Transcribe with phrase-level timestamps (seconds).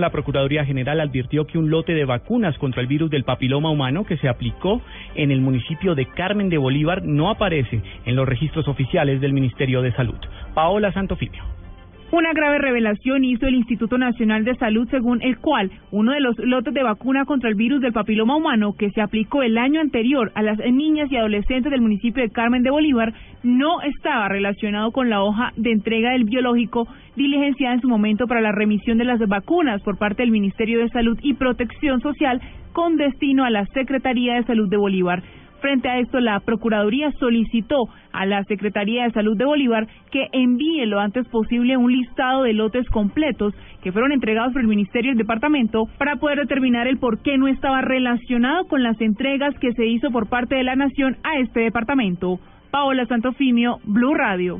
[0.00, 4.04] La Procuraduría General advirtió que un lote de vacunas contra el virus del papiloma humano
[4.04, 4.80] que se aplicó
[5.14, 9.82] en el municipio de Carmen de Bolívar no aparece en los registros oficiales del Ministerio
[9.82, 10.18] de Salud.
[10.54, 11.42] Paola Santofimio.
[12.14, 16.38] Una grave revelación hizo el Instituto Nacional de Salud según el cual uno de los
[16.38, 20.30] lotes de vacuna contra el virus del papiloma humano que se aplicó el año anterior
[20.36, 25.10] a las niñas y adolescentes del municipio de Carmen de Bolívar no estaba relacionado con
[25.10, 29.18] la hoja de entrega del biológico diligenciada en su momento para la remisión de las
[29.18, 32.40] vacunas por parte del Ministerio de Salud y Protección Social
[32.72, 35.24] con destino a la Secretaría de Salud de Bolívar.
[35.64, 40.84] Frente a esto, la Procuraduría solicitó a la Secretaría de Salud de Bolívar que envíe
[40.84, 45.16] lo antes posible un listado de lotes completos que fueron entregados por el Ministerio del
[45.16, 49.86] Departamento para poder determinar el por qué no estaba relacionado con las entregas que se
[49.86, 52.38] hizo por parte de la Nación a este departamento.
[52.70, 54.58] Paola Santofimio, Blue Radio.